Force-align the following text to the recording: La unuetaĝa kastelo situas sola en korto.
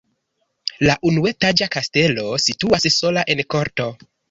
La 0.89 0.95
unuetaĝa 1.09 1.69
kastelo 1.77 2.25
situas 2.47 2.91
sola 2.99 3.27
en 3.37 3.47
korto. 3.57 3.89